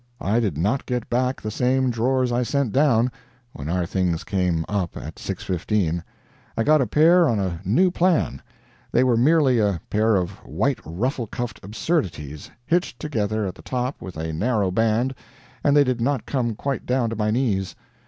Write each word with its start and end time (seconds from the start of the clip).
I 0.19 0.39
did 0.39 0.57
not 0.57 0.87
get 0.87 1.11
back 1.11 1.39
the 1.39 1.51
same 1.51 1.91
drawers 1.91 2.31
I 2.31 2.41
sent 2.41 2.71
down, 2.71 3.11
when 3.53 3.69
our 3.69 3.85
things 3.85 4.23
came 4.23 4.65
up 4.67 4.97
at 4.97 5.19
six 5.19 5.43
fifteen; 5.43 6.03
I 6.57 6.63
got 6.63 6.81
a 6.81 6.87
pair 6.87 7.29
on 7.29 7.39
a 7.39 7.59
new 7.63 7.91
plan. 7.91 8.41
They 8.91 9.03
were 9.03 9.15
merely 9.15 9.59
a 9.59 9.79
pair 9.91 10.15
of 10.15 10.31
white 10.43 10.79
ruffle 10.83 11.27
cuffed 11.27 11.59
absurdities, 11.61 12.49
hitched 12.65 12.99
together 12.99 13.45
at 13.45 13.53
the 13.53 13.61
top 13.61 14.01
with 14.01 14.17
a 14.17 14.33
narrow 14.33 14.71
band, 14.71 15.13
and 15.63 15.77
they 15.77 15.83
did 15.83 16.01
not 16.01 16.25
come 16.25 16.55
quite 16.55 16.87
down 16.87 17.11
to 17.11 17.15
my 17.15 17.29
knees. 17.29 17.75